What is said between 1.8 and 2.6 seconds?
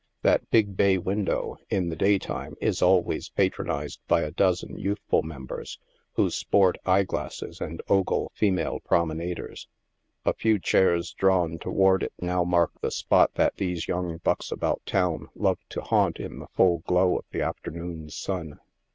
the day time,